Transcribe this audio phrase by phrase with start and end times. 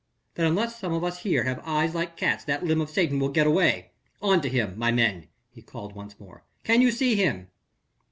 [0.33, 3.29] "Then unless some of us here have eyes like cats that limb of Satan will
[3.29, 3.91] get away.
[4.19, 6.43] On to him, my men," he called once more.
[6.63, 7.49] "Can you see him?"